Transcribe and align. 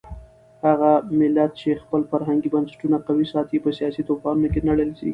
هغه 0.65 0.91
ملت 1.19 1.51
چې 1.61 1.69
خپل 1.83 2.01
فرهنګي 2.11 2.49
بنسټونه 2.55 2.97
قوي 3.07 3.25
ساتي 3.33 3.57
په 3.61 3.69
سیاسي 3.77 4.01
طوفانونو 4.09 4.47
کې 4.53 4.61
نه 4.67 4.73
لړزېږي. 4.79 5.09